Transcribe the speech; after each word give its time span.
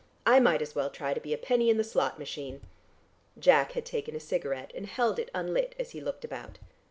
I 0.25 0.39
might 0.39 0.63
as 0.63 0.73
well 0.73 0.89
try 0.89 1.13
to 1.13 1.21
be 1.21 1.31
a 1.31 1.37
penny 1.37 1.69
in 1.69 1.77
the 1.77 1.83
slot 1.83 2.17
machine!" 2.17 2.61
Jack 3.37 3.73
had 3.73 3.85
taken 3.85 4.15
a 4.15 4.19
cigarette 4.19 4.71
and 4.73 4.87
held 4.87 5.19
it 5.19 5.29
unlit 5.35 5.75
as 5.77 5.91
he 5.91 6.01
looked 6.01 6.25
about. 6.25 6.57